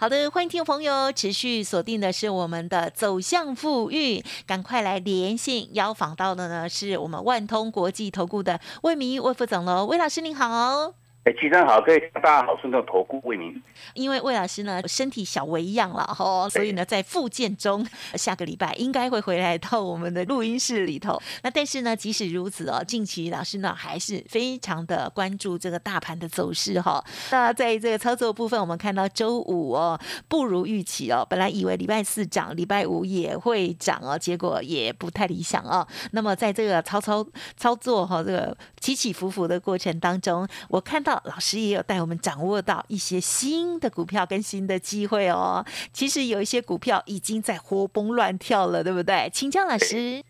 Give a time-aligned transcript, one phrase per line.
[0.00, 10.99] 好的，欢迎听众朋友持续锁定的是我们的走向富裕，赶快来连线邀访到的呢是我们万通国际投顾的魏明魏副总喽，魏老师您好。
[11.22, 13.62] 哎，齐生好，各位大家好，顺道投顾魏明。
[13.92, 21.20] 因为魏老师呢身体小微恙了哈，所以呢在复健中， 下个礼拜应该会回来到我们的录音室里头。
[21.42, 27.04] 那但是呢，即使如此哦，近期老师呢还是非常的关注这个大盘的走势哈。
[27.30, 35.86] 那在这个操作部分，我们看到周五哦不如预期哦，本来以为礼拜四涨，礼拜五也会涨哦，结果也不太理想哦。
[36.12, 37.22] 那么在这个操操
[37.58, 41.09] 操作哈，这个起起伏伏的过程当中，我看到。
[41.24, 45.64] 老师也有带我们掌握到一些新的股票跟新的机会哦。
[45.92, 49.30] 其实有一些股票已经在活蹦乱跳了，对不对？
[49.32, 50.22] 请教老师。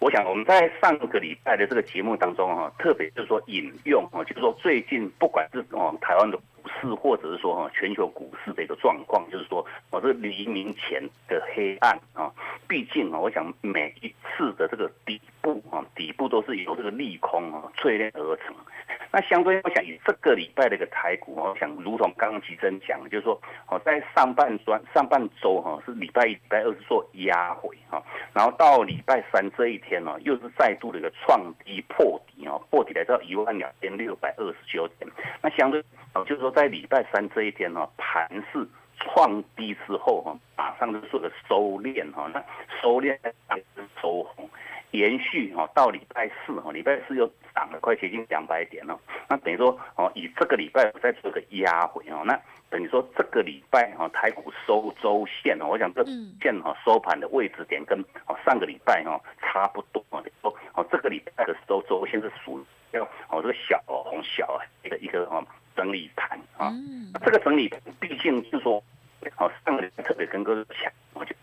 [0.00, 6.42] 我想我们在上个礼拜的这个节目当中哈，特别就是说引用啊，就是说最近不管是哦台湾的股
[6.80, 12.32] 市，或者是说哈全球股市的一个状况，就是说我这黎明前的黑暗啊。
[12.68, 18.54] 毕竟啊，我想每一次的这个底部啊，底部都是由这个利空啊淬炼而成。
[19.12, 28.02] 那相对，我想以这个礼拜的一个台股，我想如同刚刚吉珍讲，就是说，哦，在上半段上半周哈是礼拜一、礼拜二是做压回哈，
[28.34, 35.10] 然后到礼拜三这一天呢，又是再度的一个创低破底啊，破底来到一万两千六百二十九点。
[35.42, 35.82] 那相对
[36.14, 38.66] 哦，就是说在礼拜三这一天呢，盘是
[38.98, 42.44] 创低之后哈，马上就做个收敛哈，那
[42.82, 43.16] 收敛
[44.02, 44.48] 收红。
[44.92, 48.98] 延续哦到礼拜四哦，礼拜四又涨了快接近两百点了。
[49.28, 52.38] 那等于说哦，以这个礼拜再做个压回哦，那
[52.70, 56.04] 等于说这个礼拜哦台股收周线哦，我想这
[56.40, 65.44] 线哦收盘的位置点跟哦上个礼拜哦差不多哦，说哦这个礼拜的收周线是属于要哦这个小红小一个一个哦
[65.76, 66.72] 整理盘啊。
[67.24, 68.82] 这个整理毕竟是说
[69.36, 71.34] 哦上个礼拜特别跟各位讲，我就。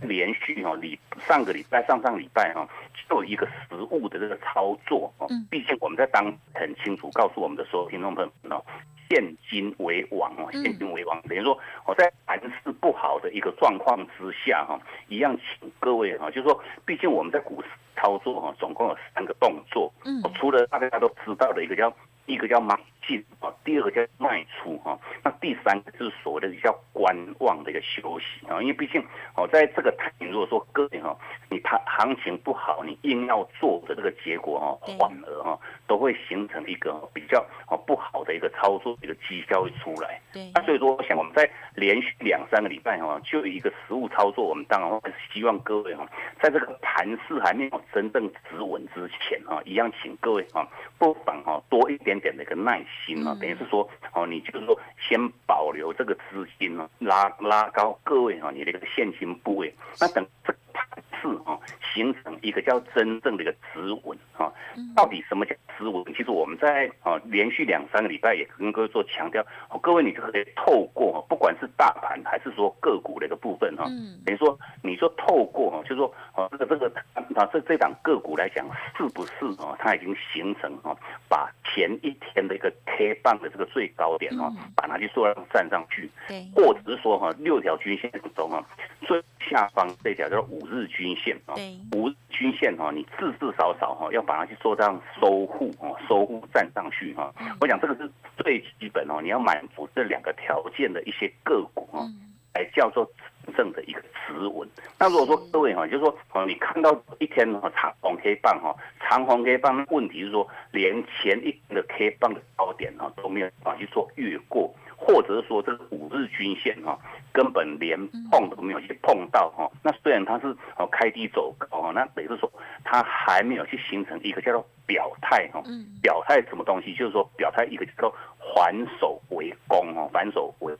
[0.00, 2.66] 连续哦礼上个礼拜上上礼拜哦
[3.08, 8.64] 就有一个实物的这个操作哦，毕竟我们在当很清楚告诉我们的所有听众朋友们哦，
[9.08, 21.92] 现金为王哦，现金为王，等于说我在盘势不好的一个状况之下哈，一样请各位哈，就是说，毕竟我们在股市操作哈，总共有三个动作，嗯，除了大家都知道的一个叫。
[22.26, 29.00] 一个叫买进啊，第二个叫卖出哈，那第三个就是所谓的比较观望的一个休息啊，因为毕竟
[29.36, 31.16] 哦，在这个台，如果说各位哈，
[31.48, 40.20] 你它行情不好，你硬要做的这个结果哈，反而哈都会形成一个比较哦不好的一个操作一个绩效会出来。
[40.32, 46.06] 对，那所以说，我想我们在连续两三个礼拜哈，就有一个实物操作，我们当然会希望各位哈，
[46.40, 50.68] 在这个盘势还没有真正止稳之前哈，一样请各位哈，
[50.98, 51.98] 不妨哈多一。
[52.02, 52.86] 点点的一个耐心
[53.26, 60.86] 啊，等于是说哦，你就是说先保留这个资金呢，拉拉高各位啊，你的一个现金部位，那等这盘
[61.20, 61.58] 次啊
[61.94, 64.52] 形成一个叫真正的一个止稳啊，
[64.96, 66.04] 到底什么叫止稳？
[66.14, 69.44] 其实我们在啊连续两三个礼拜也跟各位做强调，
[69.80, 73.84] 各位你就可以透过不管是大盘还是说个股的一个部分哈，
[74.24, 77.01] 等于说你说透过哈，就是说哦这个这个
[77.42, 78.64] 啊这这档个股来讲
[78.96, 80.96] 是不是哦它已经形成哦
[81.28, 88.64] 把前一天的一个 K 棒的这个最高点哦，把它去做上站上去，对，或者是说哈六条均线中啊
[89.00, 91.54] 最下方这条叫五日均线啊，
[91.92, 97.32] 五日均线哈，你至至少少哈要把它去做这样收护哦，收护站上去哈。
[97.60, 102.06] 我想这个是最基本哦，你要满足这两个条件的一些个股啊，
[102.54, 103.21] 来叫做真
[103.56, 104.68] 正的一个持稳。
[104.98, 108.74] 那如果说各位哈，就是说哦，你看到一天哈长红 K 棒哈。
[109.00, 116.98] 长红 K 棒，问题是说连前一天的 K 棒的高点哈都没有办法去做越过，或者是说这个五日均线哈
[117.32, 117.98] 根本连
[118.30, 119.70] 碰都没有去碰到哈。
[119.82, 120.46] 那虽然它是
[120.78, 122.50] 哦开低走高哈，那等于是说
[122.84, 125.62] 它还没有去形成一个叫做表态哈。
[126.00, 126.94] 表态什么东西？
[126.94, 128.14] 就是说表态一个叫做
[128.54, 130.74] 反手为攻哦，反手为。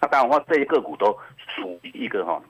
[0.00, 1.16] 那当然话，这些个股都
[1.56, 2.40] 属于一个哈。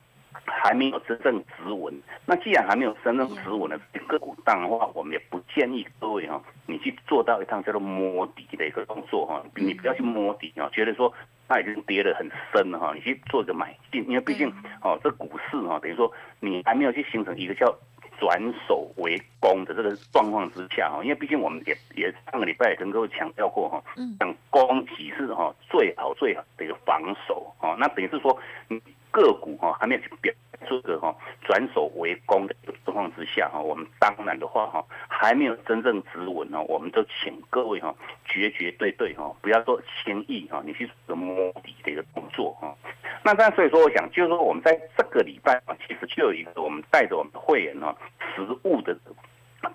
[0.47, 1.94] 还没有真正止稳，
[2.26, 11.12] 那既然还没有真正止稳的个股，当然的话，我们也不建议各位哈，你去做到一趟叫做摸底的一个动作哈，你不要去摸底啊，觉得说
[11.47, 14.49] 它已经跌得很深了哈，你去做一个买进，因为毕竟
[14.82, 16.11] 哦，这股市哈，等于说
[16.41, 17.73] 你还没有去形成一个叫
[18.20, 23.82] 转守为攻的这个状况之下哈，因为毕竟我们也也上个礼拜也跟各位强调过哈，
[24.20, 28.38] 讲攻击是哈最好最好的一个防守哈，那等于是说
[28.69, 28.81] 你
[29.11, 30.32] 个股哈还没有去表。
[30.69, 42.75] 这个哈转手为攻的一个状况之下哈，我们当然的话哈还没有真正止稳呢，我们就请各位哈绝绝对对哈不要做轻易哈你去做摸底的一个动作哈。
[43.23, 47.95] 那但所以说我想就是说我们在这个礼拜啊，其实就有一个我们带着我们的会员呢
[48.35, 48.97] 实物的。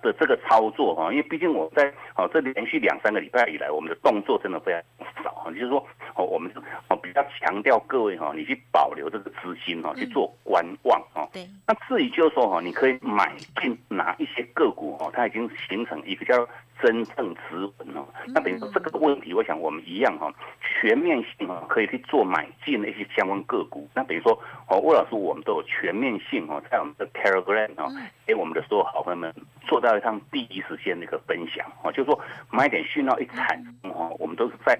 [0.02, 4.82] 的这个操作哈，因为毕竟我在哦这连续两三个礼拜以来，我们的动作真的非常
[5.24, 5.78] 少哈，就是说
[6.14, 6.50] 哦我们
[6.88, 11.28] 哦比较强调各位哈，你去保留这个资金哈，去做观望哈。
[11.32, 11.46] 对。
[11.66, 16.46] 那至于就是说哈，你可以买进哪一些个股哈，它已经形成一个叫。
[16.82, 23.88] 真正止稳哦，那等于说这个问题，我想我们一样哈，全面性哦，可以去做买进的一些相关个股。
[23.94, 24.32] 那等于说
[24.68, 27.90] 哦，魏老师我们都有全面性哦，在我们的 Telegram 哦，
[28.26, 29.34] 给我们的所有好朋友们
[29.66, 32.20] 做到一趟第一时间的一个分享哦，就是说
[32.50, 34.78] 买点讯号一产生哦，我们都是在。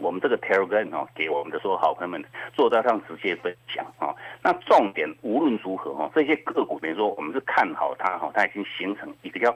[0.00, 4.14] 我们这个 Telegram 哦，给我们的所有好朋友们做到上直接分享啊。
[4.42, 9.50] 那重点无论如何哈，这些个股等于说我们是看好它哈，它已经形成一个叫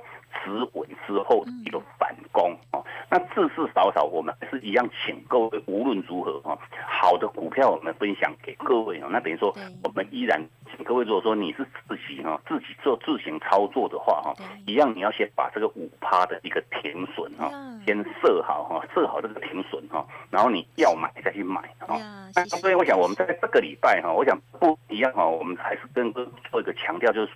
[0.45, 2.83] 止稳之后的一个反攻啊。
[3.09, 9.09] 那至至少少我们是一样，请各位无论如何哈，好的股票我们分享给各位啊。
[9.11, 14.35] 那等于说我们依然请各位，如果说你是自己哈，自己做自行操作的话哈，
[14.67, 17.51] 一样你要先把这个五趴的一个停损哈，
[17.87, 20.05] 先设好哈，设好这个停损哈。
[20.31, 27.33] 然后你要买再去买啊，那所以我想我们在这个礼拜哈，我想不一样哈，我们还是跟做一个强调，就是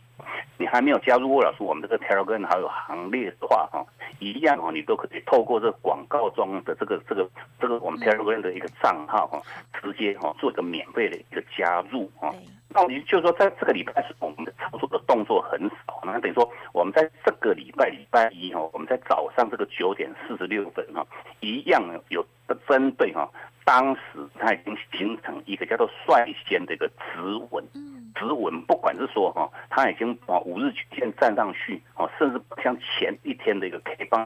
[0.59, 3.85] 你还没有加入魏老师我们这个 Telegram 还有行列的话哈，
[4.19, 7.29] 一样哈，你都可以透过这个广告中的这个这个
[7.61, 9.41] 这个我们 Telegram 的一个账号哈，
[9.81, 12.35] 直接哈做一个免费的一个加入哈。
[12.75, 21.07] 那你就是说，在这个礼拜是我们的操作的动作很少，那等于说我们在这个礼拜礼拜一哈，我们在早上这个九点四十六分哈，
[21.39, 22.27] 一样有
[22.69, 23.29] 针对哈，
[23.65, 24.01] 当时
[24.39, 27.21] 它已经形成一个叫做率先的一个止
[27.51, 27.65] 稳。
[28.17, 34.25] 止稳，不管是说哈，它已经啊五日均线站上去，哦，甚至像前一天的一个 K 棒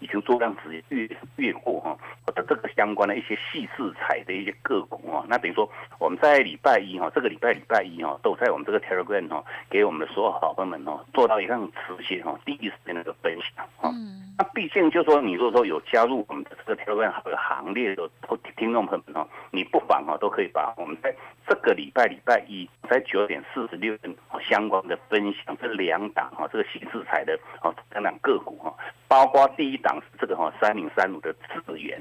[0.00, 1.96] 已经做量直接越越过哈，
[2.34, 5.70] 的这个相关的一些细市彩的一些个股啊，那等于说
[6.00, 11.54] 我们在礼拜一哈，这个礼拜礼拜一哈，都在我们这个 Telegram 哈，给我们的所有好朋友们哦，做到一个
[11.86, 13.94] 直接哈第一时间的一个分享啊。
[14.36, 18.08] 那毕竟就说你如果说有加入我们的这个 Telegram 行列的
[18.56, 21.14] 听众朋友们哈，你不妨哈都可以把我们在
[21.46, 22.68] 这个礼拜礼拜一。
[22.88, 28.74] 在九点四十六分，相关的分享这两档哈，这个新制材的哦，两个股哈，
[29.10, 32.00] 包括第一档是这个哈三零三五的资源，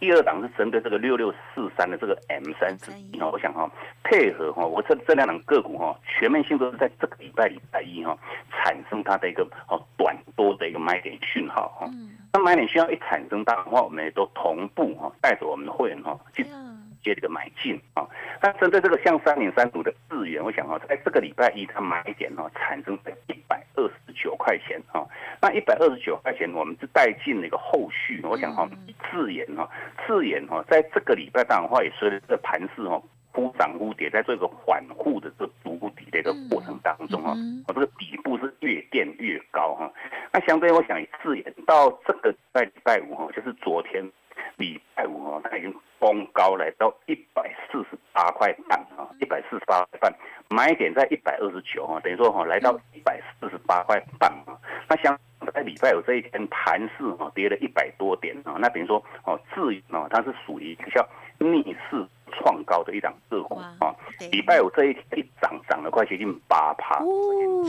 [0.00, 3.20] 第二档是针对这个六六四三的这个 M 三十一。
[3.20, 3.70] 哈，我想哈
[4.02, 8.18] 配合哈，我这这两档个股哈，全面性都是在这个礼拜礼拜一哈，
[8.50, 11.88] 产生它的一个哦短多的一个买点讯号哈，
[12.32, 16.44] 那买点讯号一产生的话，我们也都同步哈，带着我们的会员哈去。
[17.04, 18.08] 接这个买进啊，
[18.42, 25.06] 那针对这个像三零三五的智源，我想啊，在这个礼拜一它买点呢，产生在一百二十九块钱啊，
[25.40, 28.68] 那一百二十九块钱，我们是带进了一个后续，我想哈，
[29.10, 29.68] 自研哈，
[30.06, 33.00] 自研哈，在这个礼拜当然话也随着这盘势哈，
[33.32, 37.34] 忽涨忽跌，在这个缓护的这筑底的一个过程当中哈，
[37.68, 39.92] 我这个底部是越垫越高哈，
[40.32, 44.02] 那相对我想自研到这个在礼拜五哈，就是昨天。
[44.56, 50.14] 礼拜五哦，它已经崩高来到一百四十八块半啊，一百四十八块半，
[50.48, 54.58] 买点在一百二十九啊，等于说哈来到一百四十八块半啊。
[54.88, 55.18] 那像
[55.52, 61.06] 在礼拜五这一天盘市哦跌了一百多点啊，那等于说哦自哦它是属于比较
[61.38, 62.06] 逆势。
[62.36, 63.94] 创高的一档个股啊，
[64.30, 67.00] 礼拜五这一天一涨涨了快接近八趴，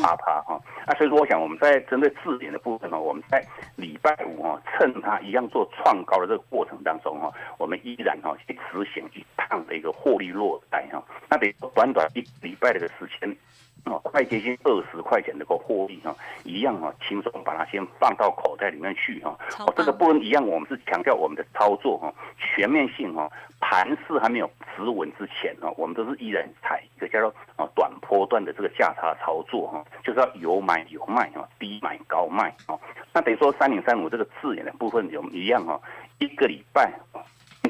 [0.01, 0.59] 八趴哈。
[0.87, 3.45] 那所以说，我想我们在针对字典的部分呢，我们在
[3.75, 11.03] 礼拜五哈，趁它一样做创高的这个过程当中哈，我们依然哈去执行一趟的一个获利落袋哈。
[11.29, 13.35] 那得短短一礼拜的个时间。
[13.85, 19.37] 哦，快接近二十块钱的个获利哈，一样哈，轻松把它先放到口袋里面去哈。
[19.59, 32.73] 哦，这个部分一样，我们是强调我们的操作哈，全面性哈，盘势还没有止稳之前哈，我们都是依然采一个叫做啊短波段的这个价差操作哈，就是要有买有卖哈，低买高卖啊。
[33.13, 35.79] 那等于说三零三五这个字眼的部分有一样哈，
[36.17, 36.91] 一个礼拜。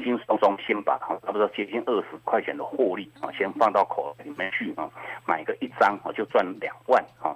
[0.06, 4.88] 轻轻松松先把哈差不多接近二十块钱的获利啊，先放到口里面去啊，
[5.26, 7.34] 买个一张啊就赚两万啊。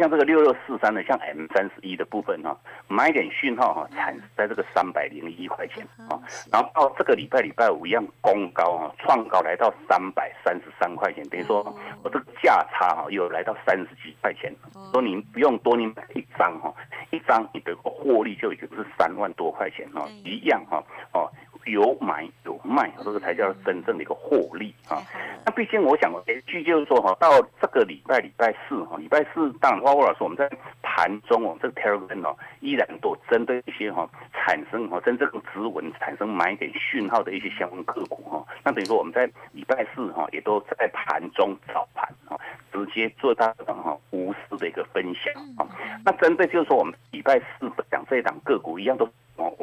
[0.00, 6.18] 像这个六六四三的，像 M 三十一的部分哈，买点讯号哈，产在这个三百零一块钱啊，
[6.50, 11.62] 然后到这个礼拜礼拜五一样攻高啊，创高来到三百三十三块钱，等于说
[12.02, 14.52] 我这个价差哈又来到三十几块钱，
[14.92, 16.74] 说你不用多，你买一张哈，
[17.12, 21.30] 一张你的获利就已经是三万多块钱哈，一样哈哦。
[21.66, 25.02] 有买有卖，这个才叫真正的一个获利啊。
[25.44, 27.28] 那毕竟我想，一句就是说哈，到
[27.60, 30.48] 这个礼拜礼拜四哈，礼拜四当然，花花老师我们在
[30.82, 38.46] 盘中哦，这个 Telegram 哦，依然都针对一些哈产生哈真正指纹产生买点讯号的一些相关个股哈。
[38.64, 42.38] 那等于说我们在礼拜四哈，也都在盘中早盘啊，
[42.72, 45.66] 直接做到哈无私的一个分享啊。
[46.04, 49.08] 那针对就是说我们礼拜四讲这一档个股一样都。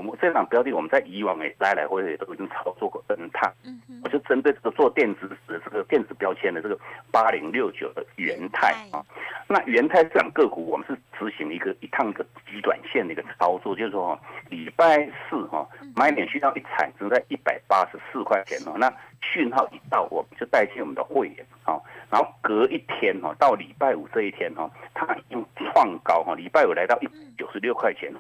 [0.04, 3.52] 哦，我们这档标的，我们在以往也来来回回都已经操作过 N 趟。
[3.64, 6.78] 嗯嗯，我就针对这个做电子的这个电子标签的这个
[7.12, 9.04] 八零六九的元泰啊，
[9.48, 14.20] 那元泰这档个股，我们是执行一个一趟的极短线的一个操作，就是说
[14.50, 14.98] 礼拜
[15.30, 18.92] 四哈买点需要一产生在一百八十四块钱哦，那
[19.22, 21.80] 讯号一到，我们就带进我们的会员啊，
[22.10, 25.42] 然后隔一天哈，到礼拜五这一天哈，它又
[25.74, 28.14] 创高哈，礼拜五来到一九十六块钱，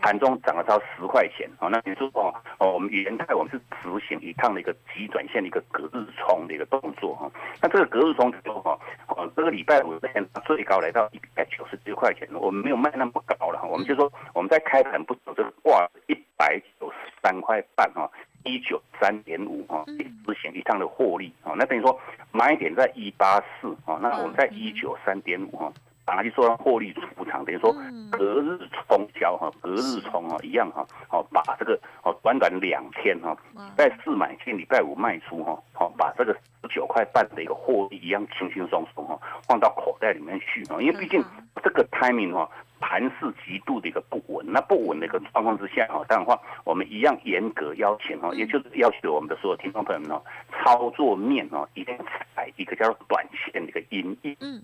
[0.00, 1.66] 盘中涨了超十块钱啊！
[1.68, 7.28] 那你说哦哦，我们元泰我们是执行一趟的一个急转线的一个隔日冲的一个动作哈。
[7.60, 18.08] 那这个隔日冲之后哈，哦这个礼拜五现最高来到一百九十六块钱，我们没有卖那么高了，我们就说我们在开盘不久就挂一百九十三块半哈，
[18.44, 19.84] 一九三点五哈，
[20.24, 21.54] 执行一趟的获利啊。
[21.56, 21.98] 那等于说
[22.30, 25.72] 买点在一八四啊，那我们在一九三点五哈。
[26.14, 27.74] 拿去做获利出场，等于说
[28.10, 33.36] 隔日冲销哈，隔日冲啊一样哈，好把这个哦短短两天哈，
[33.76, 41.22] 在四买进，礼拜五卖出哈，好把这个十九块半的一个获利一样轻轻松松哈放到口袋里面去啊，因为毕竟
[41.62, 42.50] 这个 timing 哈。
[42.80, 54.36] 盘势极度的一个不稳，那不稳的一个状况之下哈，当然话我们一样严格要求哈，也就是要求我们的所有听众朋友们哦，操作面哦一定要采一个叫做短线的一个阴影。
[54.40, 54.60] 嗯，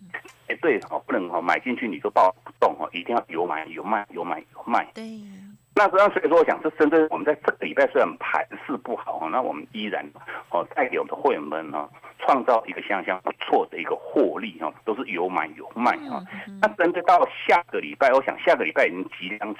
[0.49, 4.87] 哎对哦，不能哦买进去你就抱不动哦，一定要有买有卖有买有卖。
[4.95, 5.05] 对。
[5.79, 10.03] 那这样所以说，我想是针对我们在这个礼拜虽然盘势不好哈，那我们依然
[10.49, 11.87] 哦带给我们的会员们呢，
[12.19, 16.25] 创造一个相当不错的一个获利哈，都是有买有卖哈。
[16.63, 19.55] 那针对到下个礼拜，我想下个礼拜已经即将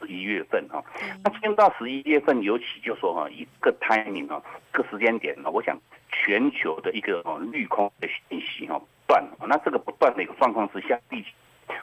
[0.00, 0.82] 十一月份哈，
[1.22, 5.78] 那进入到十一月份，尤其就说哈一个 timing 哈，个时间点呢，我想
[6.10, 11.30] 全球的一个哦绿空的信息哈断，那这个不断的一个状况之下，毕竟。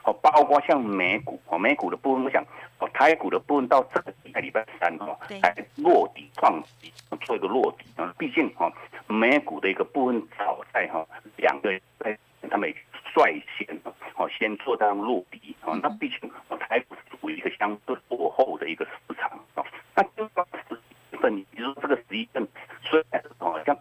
[0.04, 2.44] 哦，包括像美股哦，美股的部分，我想
[2.78, 8.14] 哦，台股的部分到这个礼拜礼拜三哦，才落底创底，做一个落底啊。
[8.18, 8.72] 毕竟哈，
[9.06, 12.16] 美股的一个部分早在哈两个在
[12.50, 12.72] 他们
[13.14, 13.66] 率先
[14.16, 15.78] 哦先做到落底啊。
[15.82, 19.64] 那毕竟哦，台股是属于一个相对落后的一个市场啊。
[19.94, 22.48] 那就到十一月份，你说这个十一月份
[22.82, 23.76] 虽然哦像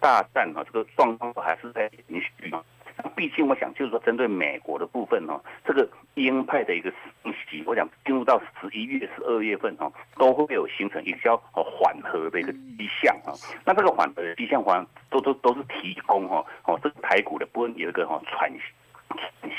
[0.00, 2.62] 大战啊，这个状况还是在延续嘛。
[3.14, 6.90] 毕竟，我想就是说，针对美国的部分哦，这个鹰派的一个
[7.22, 13.32] 升息，我想进入到十一月、十二月份哦，都会有形成一个较缓和的一个迹象啊。
[13.64, 18.60] 那这个缓和的迹象，像都都都是提供哦哦，这个台股的部分有一个哈喘息。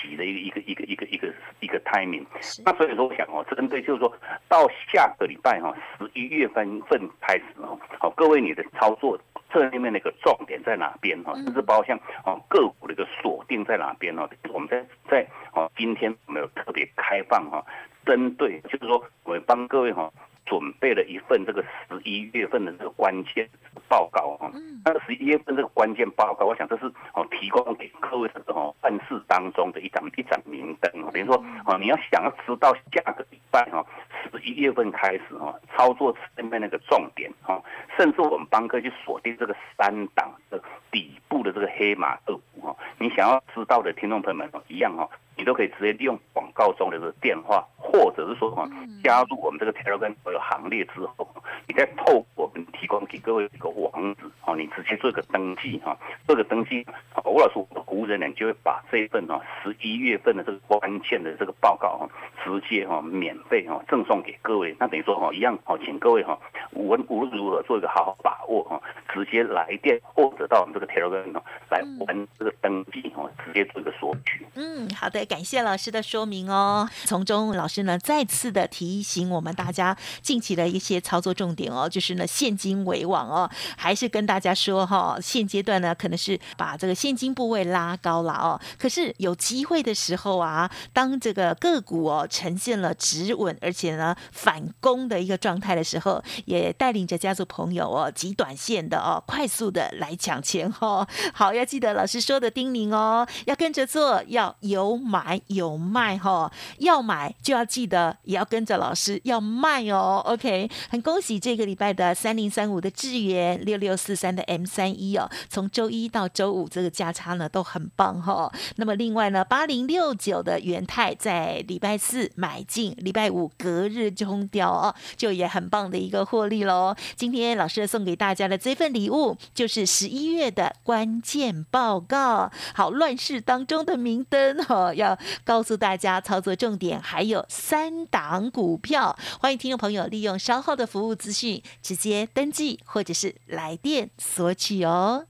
[0.02, 2.26] 息的一个一个一个一个一个一个 timing，
[2.66, 4.14] 那所以说我想哦，针对就是说
[4.50, 9.18] 到下个礼拜哈，十一月份份开始哦，好，各位你的操作
[9.52, 11.34] 策略面的一个重点在哪边哈？
[11.36, 14.30] 甚至包括像哦个股的一个锁定在哪边哦？
[14.54, 17.66] 我们在在哦今天没有特别开放哈，
[18.06, 20.12] 针对就是说我帮各位哈。
[20.46, 23.48] 准备了一份这个十一月份的这个关键
[23.88, 24.52] 报告哈，
[24.84, 31.36] 那个十一月份这个关键报告，我想这是哦提供给各位的哦办事当中的一盏一盏明灯比如说
[31.66, 33.86] 哦你要想要知道下个礼拜哈
[34.32, 37.62] 十一月份开始哈操作上面那个重点哈，
[37.98, 40.62] 甚至我们帮哥去锁定这个三档的
[40.92, 45.10] 底部的这个黑马二股哈，你想要知道的听众朋友们一样哈。
[45.38, 48.68] 你都可以直接利用广告中的这个电话，或者是说哈，
[49.04, 51.28] 加入我们这个 Telegram 所有行列之后，
[51.68, 55.98] 你再透过我们提供给各位一个网址，哦，你直接做一个登记哈，
[56.28, 56.86] 做个登记，
[57.24, 62.10] 吴老师我们服务人员就会把这一份哈十一月份的这个关键的这个报告哈，
[62.44, 64.76] 直接哈免费哈赠送给各位。
[64.80, 66.38] 那等于说哈一样哈，请各位哈
[66.72, 68.82] 无论无论如何做一个好好把握哈，
[69.16, 71.42] 直接来电或者到我们这个 Telegram
[71.72, 74.46] 来完这个登记哦，直接做一个索取。
[74.56, 75.26] 嗯，好的。
[75.26, 88.60] 感谢老师的说明哦，从中老师呢再次的提醒我们大家近期的一些操作重点哦，就是呢现金为王哦，还是跟大家说哈，现阶段呢可能是把这个现金部位拉拉高了哦。
[88.80, 101.08] 可是有机会的时候啊，当这个个股哦呈现了止稳，而且呢反攻的一个状态的时候，也带领着家族朋友哦，极短线的哦，快速的来抢钱哦。
[101.34, 106.52] 好，要记得老师说的叮咛哦，要跟着做，要有买有卖哈。
[106.80, 110.24] 要买就要记得，也要跟着老师要卖哦。
[110.26, 118.52] OK，很恭喜这个礼拜的三零三五的智源六六四三的 M 三一哦，从周一到周五这个价差呢都很棒哈。
[118.78, 126.96] 那么另外呢，八零六九的元泰在礼拜四买进，礼拜五隔日冲掉哦，就也很棒的一个获利喽。
[127.16, 145.26] 今天老师送给大家的这份礼物就是十一月的关键报告，好，乱世当中的明灯哈，要告诉大家操作重点，还有三档股票，欢迎听众朋友利用稍后的服务资讯直接登记或者是来电索取哦。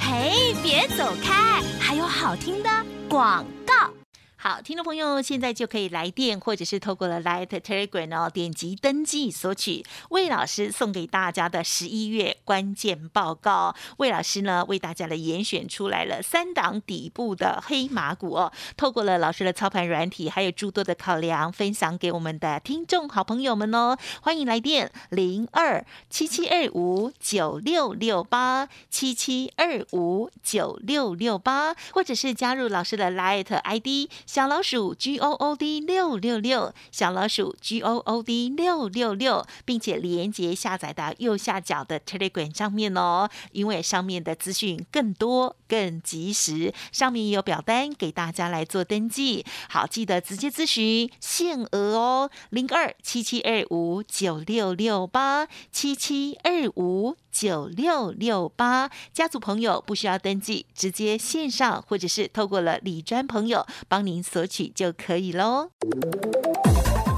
[0.00, 2.70] 嘿，别走开，还有好听的
[3.06, 4.03] 广告。
[4.46, 13.74] 好，听众朋友，现在就可以来电，或者是透过了 Light Telegram 哦，点击登记索取魏老师送给大家的十一月关键报告。
[13.96, 23.96] 魏老师呢，为大家的严选出来了三档底部的黑马股哦，透过了老师的操盘软体，还有诸多的考量，分享给我们的听众好朋友们哦。
[24.20, 34.10] 欢迎来电零二七七二五九六六八七七二五九六六八，或者是加入老师的 Light ID。
[34.34, 49.46] 小老鼠 G O O D 六六六，小老鼠 G O O D 六六六，并且连接下载到右下角的 Telegram 上面哦，因为上面的资讯更多、更及时，上面也有表单给大家来做登记。
[49.68, 57.16] 好，记得直接咨询限额哦，零二七七二五九六六八七七二五。
[57.34, 65.68] 九六六八家族朋友不需要登记，直接线上或者是透过了李专朋友帮您索取就可以喽。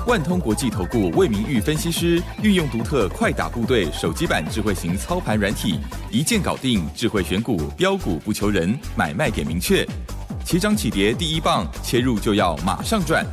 [0.07, 9.87] 万通国际投顾魏明玉分析师运用独特快打部队手机版智慧型操盘软体，一键搞定智慧选股标股不求人，买卖点明确，
[10.45, 13.25] 起涨起跌第一棒，切入就要马上赚。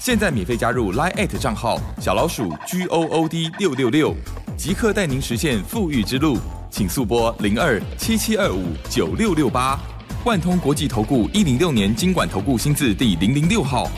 [0.00, 4.14] 现在免费加入 Line 账号小老鼠 G O O D 六六六。
[4.56, 6.38] 即刻带您实现富裕之路，
[6.70, 9.78] 请速拨零二七七二五九六六八，
[10.24, 13.90] 万通国际投顾一零六年经管投顾新字第零零六号。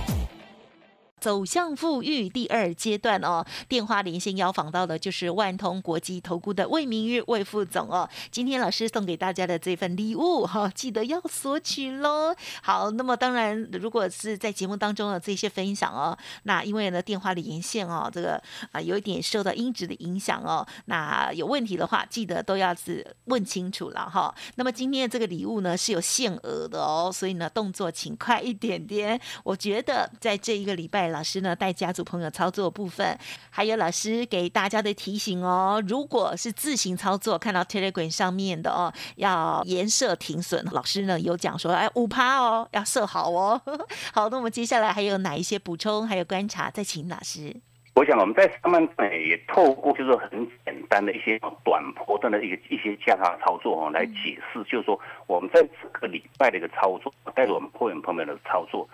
[1.25, 8.07] 走向富裕第二阶段哦，电话连线邀访到的就是万通国际投顾的魏明玉魏副总哦。
[8.31, 12.37] 今天老师送给大家的这份礼物哈，记得要索取喽。
[12.63, 18.39] 好，那么当然，如果是在节目当中的这些分享哦，那因为呢电话连线哦，这个
[18.73, 24.35] 啊有一点受到音质的影响哦，那有问题的话，记得都要是问清楚了哈。
[24.57, 29.19] 那么今天的这个礼物呢是有限额的哦，所以呢动作请快一点点。
[29.43, 31.14] 我觉得在这一个礼拜。
[31.15, 33.17] 老师呢带家族朋友操作部分，
[33.49, 40.65] 还有老师给大家的提醒哦，如果是自行操作，看到 Telegram 上面的哦，要颜色停损。
[40.73, 43.63] 老师呢有讲说，哎，五趴哦，要设好哦。
[44.13, 47.55] 好，那我们接下来还有哪一些补充，还有观察，再请老师。
[47.95, 50.31] 我想我们在上半段也透过就是很
[50.65, 54.99] 简单的一些短波段的一个一些价差操作哦，来解释，就是说
[55.29, 58.89] 我们在这个礼拜的一个操作，带着我们会员朋友的操作。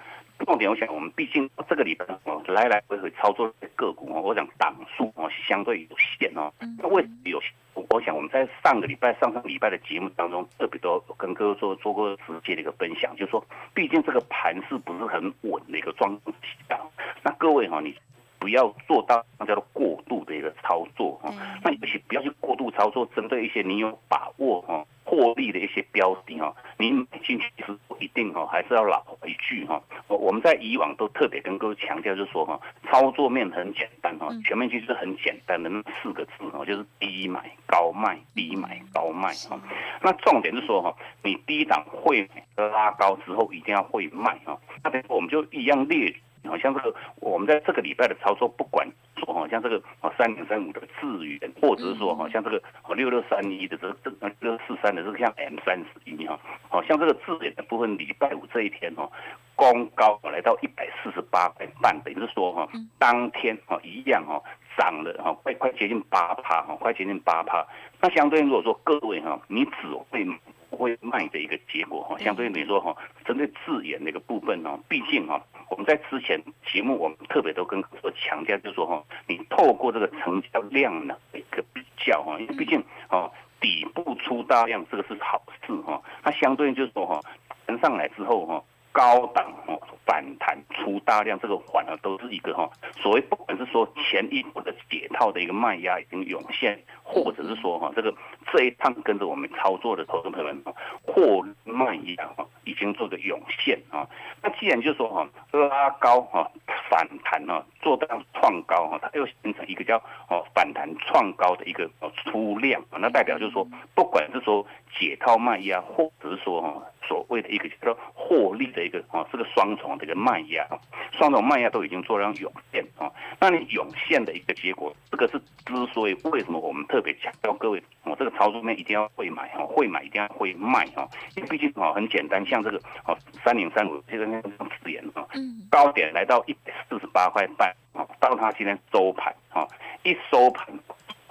[0.44, 6.52] 重点，我想我们毕竟这个礼拜哦，来来回回操作个股哦，我想档数哦相对有限哦。
[6.78, 7.50] 那为什么有限？
[7.88, 16.34] 我想我们在上个礼拜、上上礼拜的节目当中，特别多跟各位做做过直接的一个分享，就是说，毕竟这个盘势不是很稳的一个状况
[16.68, 16.78] 下，
[17.22, 17.94] 那各位哈，你
[18.40, 21.32] 不要做到那叫做过度的一个操作哈。
[21.62, 24.84] 那尤其不要去过度操作，针对一些你有把握哈。
[25.02, 29.82] 获利的一些标的哈，你买进去其实不一定哈，还是要老一句哈。
[30.06, 39.60] 我我们在以往都特别跟各位强调，就是说哈，操作面很简单哈，全面其实很简单的那四个字哈，就是低买高卖，低买高卖哈。
[40.00, 44.56] 那重点是说哈，你低档会拉高之后一定要会卖哈。
[44.84, 46.14] 那等于我们就一样列。
[46.50, 48.86] 好像这个，我们在这个礼拜的操作，不管
[49.16, 52.60] 说好，像这个啊三零三五的智源，或者是说哈，像这个
[52.94, 54.10] 六六三一的这个这
[54.40, 59.08] 六四三的这个像 M 三十一哈，好像这个智源的部分，礼拜五这一天哦，
[59.54, 64.42] 攻高来到一百四十八块半，等于是说哈，当天哈一样哈
[64.76, 67.64] 涨了哈，快快接近八趴哈，快接近八趴。
[68.00, 70.26] 那相对如果说各位哈，你只会。
[70.70, 76.40] 不会卖的一个结果哈，相对于你说哈，针对字眼那个部分呢，毕竟哈，我们在之前
[76.72, 83.30] 节目我们特别都跟说强调，就是说哈，你透过这个成交量呢一个比较哈，因为毕竟哦，
[83.60, 87.20] 底部出大量这个是好事哈，那相对就是说哈。
[87.66, 88.62] 弹上来之后哈。
[88.92, 92.68] 高档哦反弹出大量，这个反而都是一个哈
[93.00, 98.12] 所谓不管是说前一波的解套的一个卖压已经涌现，或者是说哈这个
[98.52, 100.62] 这一趟跟着我们操作的投资朋友们
[101.02, 102.46] 或卖压哈。
[102.64, 104.06] 已经做个涌现啊。
[104.42, 106.50] 那既然就是说哈拉高哈
[106.88, 109.96] 反弹哈做到创高哈，它又形成一个叫
[110.28, 114.66] 哦反弹创高的一个哦出量啊，那代表就是说不管是说
[114.98, 116.82] 解套卖压，或者是说哈。
[117.08, 120.64] 所谓的一个叫做获利的一个啊，这个双重的一个卖压，
[121.10, 123.10] 双重卖压都已经做了涌现啊。
[123.40, 131.08] 那你涌现的一个结果，这个是之所以为什么我们特别强调各位，哦，这个操作面一定要会买哈，会买一定要会卖哈。
[131.34, 134.50] 因为毕竟啊很简单，像这个哦三零三五这个那个
[134.82, 135.24] 字眼啊，
[135.70, 139.66] 高点来到一百四十八块半啊，到它今天收盘啊，
[140.02, 140.66] 一收盘。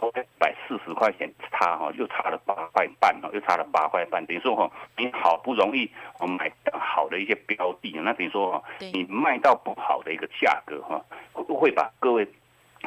[0.01, 4.25] 一百四十块钱差哈，又差了八块半哈，又差了八块半。
[4.25, 11.03] 等于说哈，你好不容易我买到好的一些标的，那等于说哈，你卖到不好的一个价格哈，
[11.33, 12.25] 会把各位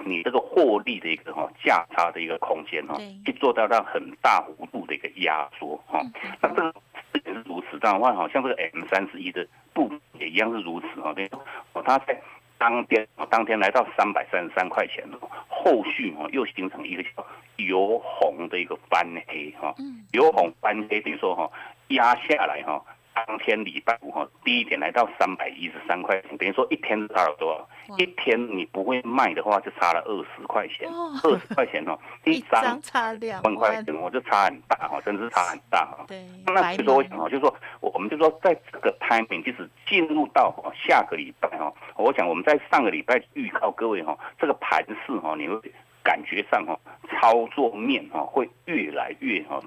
[0.07, 6.01] 你这个获利的一个哈价差的一个空间哈，去做到让很大幅度的一个压缩哈。
[6.41, 6.75] 那这个
[7.33, 11.13] 也是如此，这样的话像这个 M 三十一的布也一样是如此哈。
[11.15, 11.43] 等于说
[11.73, 12.21] 哦，它在。
[12.59, 15.19] 当天啊，当天来到三百三十三块钱了，
[15.49, 19.75] 后续哈又形成一个叫由红的一个翻黑哈，
[20.13, 21.51] 由红翻黑等于说哈
[21.89, 22.81] 压下来哈。
[23.15, 27.97] 当天礼拜五哈，第一点来到三百一十三块钱，等于说一天差了多少？
[27.99, 30.89] 一天你不会卖的话，就差了二十块钱。
[31.23, 36.05] 二十块钱哦， 一张差两万块钱，我就差很大哈，真的是差很大哈。
[36.09, 40.55] 对，那所以说我想哈，就是说我们就说在这个 timing，就是进入到
[40.87, 45.61] 下个礼拜哈，我想我们在上个礼拜预告各位哈，这个盘势哈，你会。
[46.05, 46.77] 感觉上哈，
[47.09, 49.63] 操作面哈会越来越哈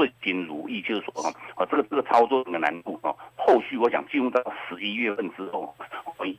[0.00, 5.74] 顺心如意，就是说哈，啊这个这个操作的难度啊，后续我想进入到十一月份之后，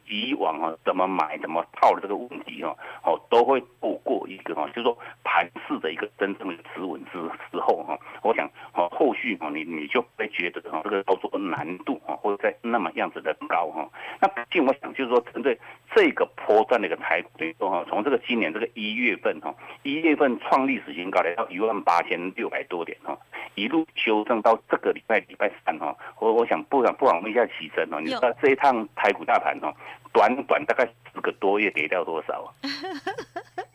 [0.07, 7.19] 以往啊怎么买怎么套的这个问题啊，哦都会透一个哈，就是说盘势的一个真正的止稳之
[7.51, 13.87] 时候哈，我想哦后续哈你你就会觉得哈这个操作的难度哈会在那么样子的高哈，
[14.19, 15.57] 那毕竟我想就是说针对
[15.95, 19.11] 这个波段的一个台股，说哈从这个今年这个一月。
[19.21, 19.53] 份哈，
[19.83, 23.15] 一月份创历史新高，来到一万八千六百多点哈，
[23.53, 29.71] 一路修正到这个礼拜礼拜三哈，我我想不想不妨问一下奇珍哦，你知道这一趟台股大盘哈，
[30.13, 32.49] 短短大概十个多月跌掉多少啊？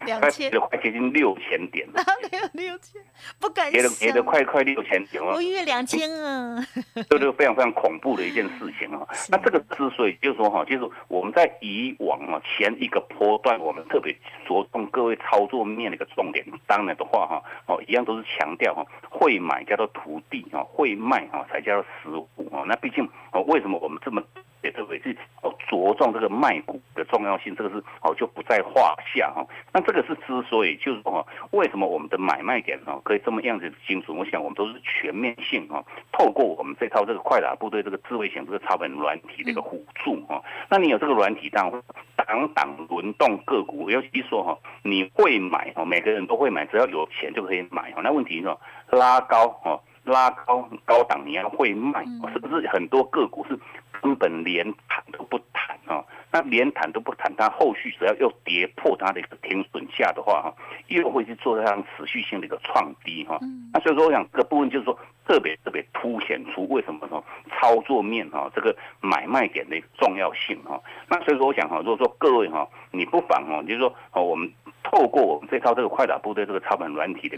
[0.07, 2.01] 两千，快接近六千点了。
[2.31, 3.03] 没有六千，
[3.41, 5.33] 不敢跌的跌的快快六千点了。
[5.33, 6.65] 我约两千啊，
[7.11, 9.05] 这就非常非常恐怖的一件事情啊。
[9.29, 14.13] 那这个之所以就是说哈，就是我们在以往啊前一个波段，我们特别
[14.47, 16.47] 着重各位操作面的一个重点。
[16.69, 22.63] 当然的话哈，哦一样都是强调哈，会买叫做徒弟啊，会卖哈才叫做师傅啊。
[22.69, 24.23] 那毕竟哦，为什么我们这么？
[24.67, 29.47] 也特别是哦着重这个卖股的重要性，这个是哦就不在话下哈。
[29.73, 34.17] 那这个是之所以就是说，为什么我们的买卖点哈可以这么样子精准？
[34.17, 40.43] 我想我们都是全面性哈，透过我们这套这个快打部队这个智慧型这个超本软体的一个辅助哈。
[40.69, 41.71] 那你有这个软体，当
[42.17, 48.01] 档档轮动个股，尤其说哈，你会买哈，每个人都会买，只要有钱就可以买哈。
[48.03, 48.57] 那问题是
[48.97, 49.81] 拉高哈。
[50.07, 53.59] 拉高高档你要会卖，是不是很多个股是
[54.03, 56.05] 根本连谈都不谈啊？
[56.33, 60.55] 那连谈都不谈，它后续只要又跌破它的一个停损价的话哈，
[60.89, 63.39] 又会去做这样持续性的一个创低哈。
[63.43, 70.81] 嗯那所以说我想这个部分就是说特别特别凸显出为什么说操作面哈这个买卖点的一个重要性哈。
[71.09, 74.53] 那所以说我想哈，如果说各位哈，你不妨哈，就是说哦我们。
[74.89, 77.37] 透过我们这套这个快打部队这个操盘软体的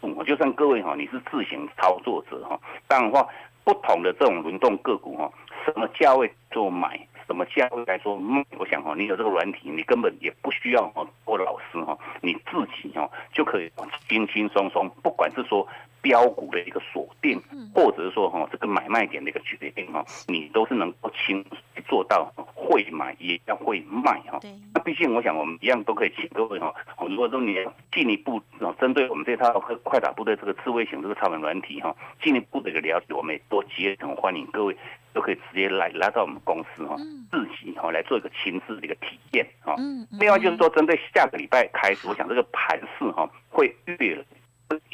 [0.00, 2.58] 辅助，就算各位哈你是自行操作者哈，
[2.88, 3.28] 当然话
[3.62, 5.30] 不同的这种轮动个股哈，
[5.72, 13.70] 什么价位做买，什么价位来说卖，我想哈你有这个软体，你根本也不需要哦做老师哈，你自己哈就可以
[14.08, 15.66] 轻轻松松，不管是说。
[16.00, 17.40] 标股的一个锁定，
[17.74, 21.44] 或者是说哈这个买卖点的一个决定哈，你都是能够轻
[21.88, 24.38] 做到会买也要会卖哈。
[24.74, 26.74] 那毕竟我想我们一样都可以请各位哈，
[27.08, 27.56] 如果说你
[27.92, 28.40] 进一步
[28.80, 34.76] 针对我们这套快快打部队这个智慧型这个超能软体哈，进一步的一个了解，我们也多竭诚欢迎各位
[35.12, 36.96] 都可以直接来来到我们公司哈，
[37.30, 39.74] 自己哈来做一个亲自的一个体验哈。
[40.20, 44.24] 另外就是说针对下个礼拜开始，我想这个盘势哈会越。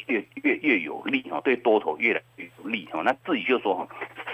[0.07, 3.01] 越越越有利哈，对多头越来越有利哈。
[3.03, 3.87] 那自己就说哈，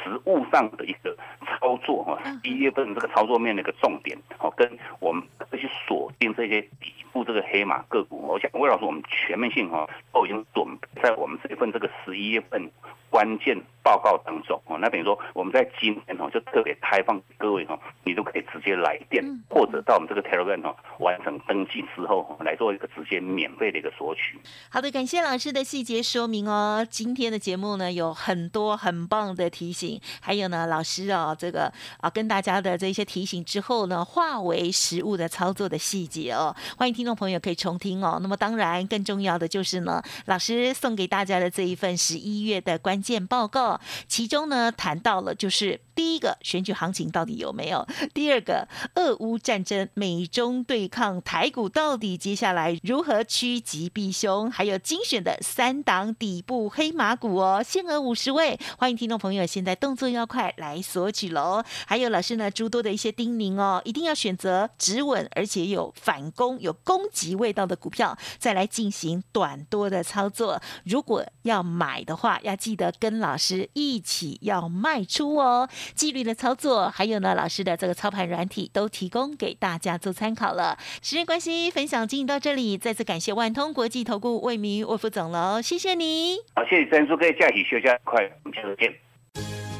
[0.03, 10.65] 实物上的一个操作哈，一月份这个操作面的一个重点哦，跟我们这些锁定这些底布这个黑马个股，我想魏老师，我们全面性哈都已经准
[11.01, 12.69] 在我们这一份这个十一月份
[13.09, 14.77] 关键报告当中哦。
[14.79, 24.39] 那等于说我们在今天哦就特别开放各位哈，你都可以直接来电，或者到我们这个 Telegram 哦完成登记之后来做一个直接免费的一个索取。
[24.69, 26.85] 好的，感谢老师的细节说明哦。
[26.89, 38.19] 今天的节目呢有很多很棒的提醒，还有呢老师哦这个啊跟大家的这些提醒之后呢化为实物的操作的细节哦，欢迎听听众朋友可以重听哦。
[38.21, 61.63] 那么当然更重要的就是呢，老师送给大家的这一份十一月的关键报告，其中呢谈到了就是第一个选举行情到底有没有，第二个俄乌战争、美中对抗，台股到底接下来如何趋吉避凶，还有精选的三档底部黑马股哦，限额五十位，欢迎听众朋友现在动作要快来索取喽。
[61.87, 70.61] 还有老师呢诸多的一些叮咛哦，一定要选择止稳而且有反攻、有攻击味道的股票，再来进行短多的操作。
[70.83, 75.69] 如果要买的话，要记得跟老师一起要卖出哦。
[75.95, 80.77] 纪律的操作，还有呢，老师的这个操盘软体都提供给大家做参考了。
[81.01, 86.39] 时间关系，分享进行到这里，再次感谢万通国际投顾魏明魏副总喽，谢谢你。
[86.53, 88.93] 好，谢谢珍珠，各位假期休假快，我们下次见。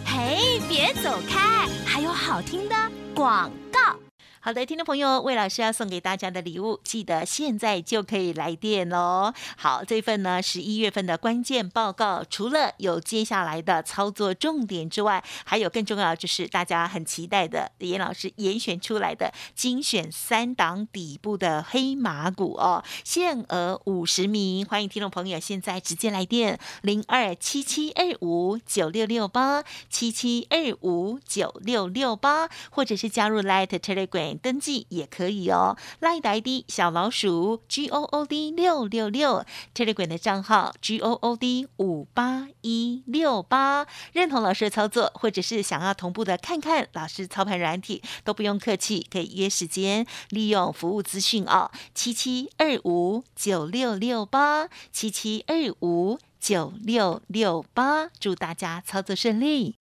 [0.05, 2.75] 嘿，别走开，还有好听的
[3.13, 3.51] 广。
[4.43, 9.31] 好的，听众朋友，魏老师要送给大家的礼物，记得现在就可以来电哦。
[9.55, 34.30] 好，这份呢十一月份的关键报告，除了有接下来的操作重点之外，还有更重要就是大家很期待的严老师严选出来的精选三档底部的黑马股哦，限额五十名，欢迎听众朋友现在直接来电零二七七二五九六六八七七二五九六六八，或者是加入 Light Telegram。
[34.37, 59.80] 登记也可以哦，赖的 ID 小老鼠 G O O D 六六六，Telegram 的账号 G O O D 五八一六八，认同老师的操作，或者是想要同步的看看老师操盘软体，都不用客气，可以约时间，利用服务资讯哦，七七二五九六六八，七七二五九六六八，祝大家操作顺利。